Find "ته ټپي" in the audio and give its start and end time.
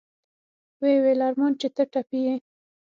1.75-2.19